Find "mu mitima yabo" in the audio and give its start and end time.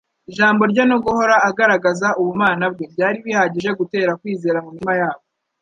4.63-5.23